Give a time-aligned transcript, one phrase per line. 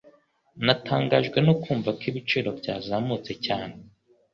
[0.65, 3.75] Natangajwe no kumva ko ibiciro byazamutse cyane.